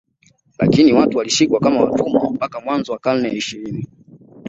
[0.59, 3.87] Lakini watu walishikwa kama watumwa mpaka mwanzo wa karne ya ishirini